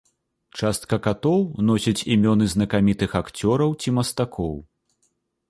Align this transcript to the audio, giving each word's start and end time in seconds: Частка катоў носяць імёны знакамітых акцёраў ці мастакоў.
Частка 0.61 0.97
катоў 1.07 1.43
носяць 1.67 2.05
імёны 2.15 2.49
знакамітых 2.55 3.09
акцёраў 3.21 3.79
ці 3.85 3.95
мастакоў. 4.01 4.53